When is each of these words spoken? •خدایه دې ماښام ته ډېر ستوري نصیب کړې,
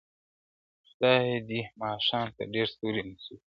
•خدایه 0.87 1.39
دې 1.49 1.61
ماښام 1.79 2.27
ته 2.35 2.43
ډېر 2.53 2.67
ستوري 2.73 3.01
نصیب 3.09 3.39
کړې, 3.41 3.47